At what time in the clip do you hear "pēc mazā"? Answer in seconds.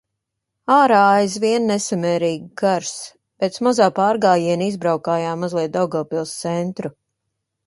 3.43-3.91